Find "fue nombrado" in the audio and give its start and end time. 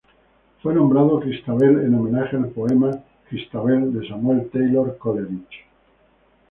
0.63-1.19